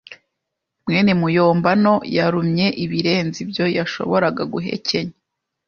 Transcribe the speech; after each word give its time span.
mwene 0.85 1.11
muyombano 1.21 1.93
yarumye 2.17 2.67
ibirenze 2.83 3.37
ibyo 3.45 3.65
yashoboraga 3.77 4.43
guhekenya. 4.53 5.15